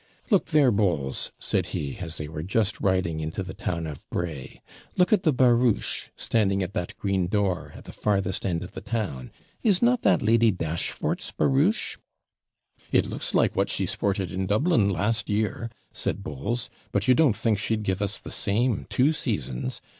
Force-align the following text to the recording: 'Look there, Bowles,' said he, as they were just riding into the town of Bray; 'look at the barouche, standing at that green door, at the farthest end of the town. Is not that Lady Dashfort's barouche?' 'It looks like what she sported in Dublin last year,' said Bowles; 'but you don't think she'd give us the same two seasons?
'Look 0.31 0.47
there, 0.47 0.71
Bowles,' 0.71 1.31
said 1.37 1.67
he, 1.77 1.97
as 1.99 2.17
they 2.17 2.27
were 2.27 2.41
just 2.41 2.81
riding 2.81 3.19
into 3.19 3.43
the 3.43 3.53
town 3.53 3.85
of 3.85 4.09
Bray; 4.09 4.59
'look 4.97 5.13
at 5.13 5.21
the 5.21 5.31
barouche, 5.31 6.09
standing 6.17 6.63
at 6.63 6.73
that 6.73 6.97
green 6.97 7.27
door, 7.27 7.71
at 7.75 7.83
the 7.83 7.93
farthest 7.93 8.43
end 8.43 8.63
of 8.63 8.71
the 8.71 8.81
town. 8.81 9.31
Is 9.61 9.79
not 9.79 10.01
that 10.01 10.23
Lady 10.23 10.49
Dashfort's 10.51 11.31
barouche?' 11.33 11.97
'It 12.91 13.05
looks 13.05 13.35
like 13.35 13.55
what 13.55 13.69
she 13.69 13.85
sported 13.85 14.31
in 14.31 14.47
Dublin 14.47 14.89
last 14.89 15.29
year,' 15.29 15.69
said 15.93 16.23
Bowles; 16.23 16.71
'but 16.91 17.07
you 17.07 17.13
don't 17.13 17.35
think 17.35 17.59
she'd 17.59 17.83
give 17.83 18.01
us 18.01 18.19
the 18.19 18.31
same 18.31 18.87
two 18.89 19.13
seasons? 19.13 19.83